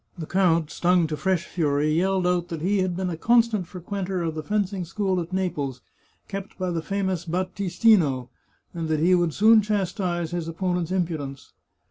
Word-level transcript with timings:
The 0.17 0.25
count, 0.25 0.71
stung 0.71 1.05
to 1.05 1.15
fresh 1.15 1.43
fury, 1.45 1.91
yelled 1.93 2.25
out 2.25 2.47
that 2.47 2.63
he 2.63 2.79
had 2.79 2.95
been 2.97 3.11
a 3.11 3.15
constant 3.17 3.67
fre 3.67 3.77
quenter 3.77 4.23
of 4.27 4.33
the 4.33 4.41
fencing 4.41 4.83
school 4.83 5.21
at 5.21 5.31
Naples, 5.31 5.81
kept 6.27 6.57
by 6.57 6.71
the 6.71 6.81
famous 6.81 7.23
Battistino, 7.25 8.29
and 8.73 8.87
that 8.89 8.99
he 8.99 9.13
would 9.13 9.35
soon 9.35 9.61
chastise 9.61 10.31
his 10.31 10.47
opponent's 10.47 10.91
impudence. 10.91 11.53